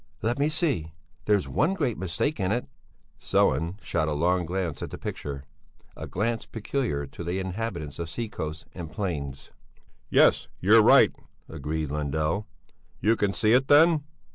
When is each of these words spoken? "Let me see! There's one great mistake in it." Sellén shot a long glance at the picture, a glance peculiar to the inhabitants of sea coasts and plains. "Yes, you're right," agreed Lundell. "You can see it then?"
"Let 0.23 0.39
me 0.39 0.49
see! 0.49 0.93
There's 1.25 1.47
one 1.47 1.75
great 1.75 1.95
mistake 1.95 2.39
in 2.39 2.51
it." 2.51 2.65
Sellén 3.19 3.79
shot 3.83 4.07
a 4.07 4.13
long 4.13 4.47
glance 4.47 4.81
at 4.81 4.89
the 4.89 4.97
picture, 4.97 5.43
a 5.95 6.07
glance 6.07 6.47
peculiar 6.47 7.05
to 7.05 7.23
the 7.23 7.37
inhabitants 7.37 7.99
of 7.99 8.09
sea 8.09 8.27
coasts 8.27 8.65
and 8.73 8.91
plains. 8.91 9.51
"Yes, 10.09 10.47
you're 10.59 10.81
right," 10.81 11.13
agreed 11.47 11.91
Lundell. 11.91 12.47
"You 12.99 13.15
can 13.15 13.31
see 13.31 13.53
it 13.53 13.67
then?" 13.67 14.03